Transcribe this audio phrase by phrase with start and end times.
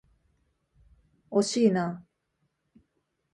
[1.29, 2.03] 惜しいな。